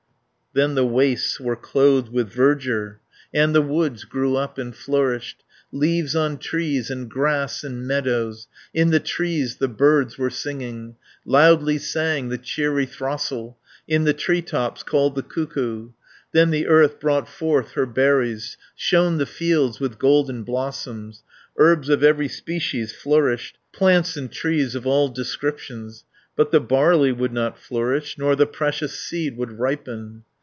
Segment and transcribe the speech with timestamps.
[0.53, 2.99] Then the wastes were clothed with verdure,
[3.33, 8.49] And the woods grew up and flourished; Leaves on trees and grass in meadows.
[8.73, 14.41] In the trees the birds were singing, Loudly sang the cheery throstle; In the tree
[14.41, 15.91] tops called the cuckoo.
[16.33, 21.23] 230 Then the earth brought forth her berries; Shone the fields with golden blossoms;
[21.57, 26.03] Herbs of every species flourished; Plants and trees of all descriptions;
[26.35, 30.25] But the barley would not flourish, Nor the precious seed would ripen.